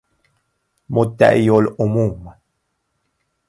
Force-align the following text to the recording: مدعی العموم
مدعی 0.89 1.49
العموم 1.49 2.33